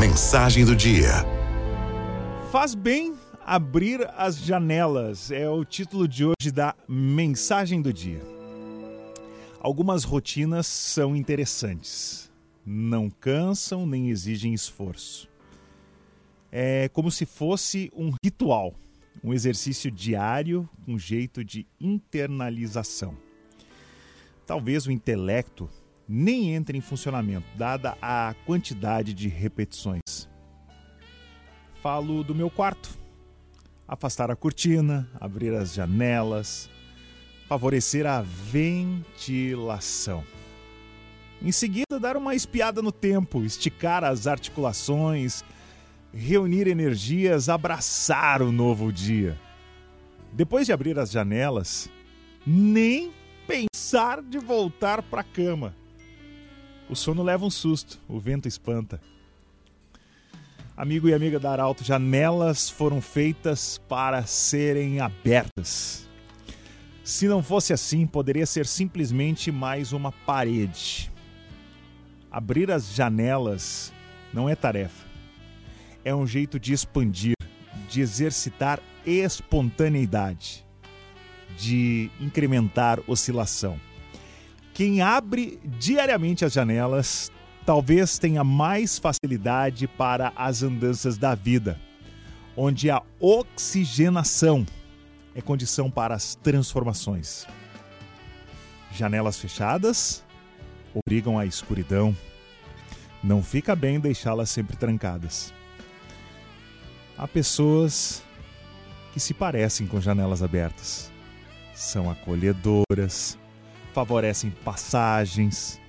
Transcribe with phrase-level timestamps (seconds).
[0.00, 1.10] Mensagem do dia.
[2.50, 3.14] Faz bem
[3.44, 8.22] abrir as janelas é o título de hoje da Mensagem do dia.
[9.60, 12.32] Algumas rotinas são interessantes.
[12.64, 15.28] Não cansam nem exigem esforço.
[16.50, 18.74] É como se fosse um ritual,
[19.22, 23.14] um exercício diário, um jeito de internalização.
[24.46, 25.68] Talvez o intelecto
[26.12, 30.28] nem entre em funcionamento, dada a quantidade de repetições.
[31.80, 32.98] Falo do meu quarto.
[33.86, 36.68] Afastar a cortina, abrir as janelas,
[37.48, 40.24] favorecer a ventilação.
[41.40, 45.44] Em seguida, dar uma espiada no tempo, esticar as articulações,
[46.12, 49.38] reunir energias, abraçar o novo dia.
[50.32, 51.88] Depois de abrir as janelas,
[52.44, 53.12] nem
[53.46, 55.79] pensar de voltar para a cama.
[56.90, 59.00] O sono leva um susto, o vento espanta.
[60.76, 66.08] Amigo e amiga da Arauto, janelas foram feitas para serem abertas.
[67.04, 71.12] Se não fosse assim, poderia ser simplesmente mais uma parede.
[72.28, 73.92] Abrir as janelas
[74.34, 75.06] não é tarefa.
[76.04, 77.36] É um jeito de expandir,
[77.88, 80.66] de exercitar espontaneidade,
[81.56, 83.78] de incrementar oscilação.
[84.80, 87.30] Quem abre diariamente as janelas
[87.66, 91.78] talvez tenha mais facilidade para as andanças da vida,
[92.56, 94.66] onde a oxigenação
[95.34, 97.46] é condição para as transformações.
[98.90, 100.24] Janelas fechadas
[100.94, 102.16] obrigam à escuridão.
[103.22, 105.52] Não fica bem deixá-las sempre trancadas.
[107.18, 108.22] Há pessoas
[109.12, 111.12] que se parecem com janelas abertas.
[111.74, 113.38] São acolhedoras,
[113.92, 115.80] favorecem passagens,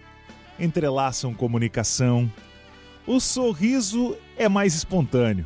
[0.59, 2.31] entrelaçam comunicação.
[3.05, 5.45] O sorriso é mais espontâneo.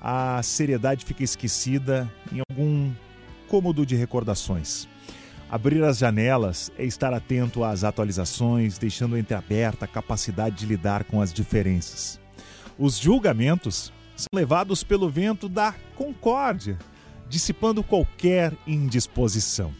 [0.00, 2.92] A seriedade fica esquecida em algum
[3.48, 4.88] cômodo de recordações.
[5.48, 11.20] Abrir as janelas é estar atento às atualizações, deixando entreaberta a capacidade de lidar com
[11.20, 12.20] as diferenças.
[12.76, 16.76] Os julgamentos são levados pelo vento da concórdia,
[17.28, 19.72] dissipando qualquer indisposição.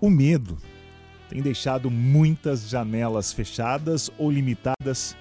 [0.00, 0.56] O medo
[1.28, 5.14] tem deixado muitas janelas fechadas ou limitadas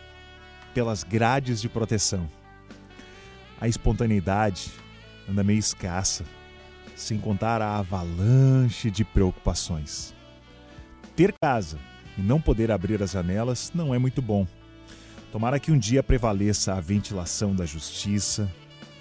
[0.73, 2.29] pelas grades de proteção.
[3.59, 4.71] A espontaneidade
[5.29, 6.23] anda meio escassa,
[6.95, 10.13] sem contar a avalanche de preocupações.
[11.13, 11.77] Ter casa
[12.17, 14.47] e não poder abrir as janelas não é muito bom.
[15.29, 18.49] Tomara que um dia prevaleça a ventilação da justiça,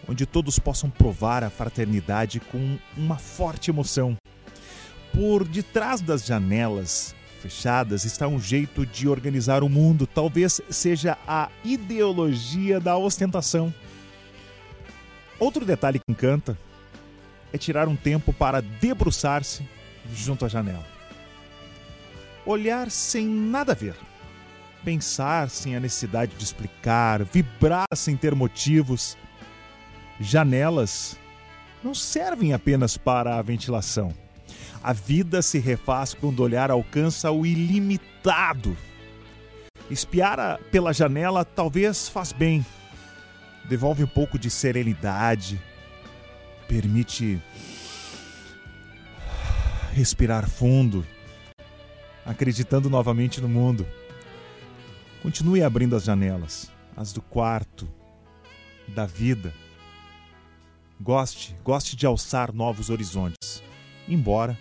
[0.09, 4.17] onde todos possam provar a fraternidade com uma forte emoção
[5.19, 7.13] por detrás das janelas
[7.43, 13.75] fechadas está um jeito de organizar o mundo, talvez seja a ideologia da ostentação.
[15.37, 16.57] Outro detalhe que encanta
[17.53, 19.69] é tirar um tempo para debruçar-se
[20.15, 20.87] junto à janela.
[22.47, 23.97] Olhar sem nada a ver.
[24.85, 29.19] Pensar sem a necessidade de explicar, vibrar sem ter motivos.
[30.21, 31.19] Janelas
[31.83, 34.15] não servem apenas para a ventilação
[34.83, 38.77] a vida se refaz quando o olhar alcança o ilimitado.
[39.91, 42.65] Espiar pela janela talvez faz bem.
[43.69, 45.61] Devolve um pouco de serenidade.
[46.67, 47.41] Permite
[49.93, 51.05] respirar fundo,
[52.25, 53.87] acreditando novamente no mundo.
[55.23, 57.89] Continue abrindo as janelas, as do quarto,
[58.87, 59.53] da vida.
[61.01, 63.63] Goste, goste de alçar novos horizontes,
[64.07, 64.59] embora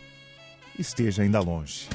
[0.80, 1.88] esteja ainda longe.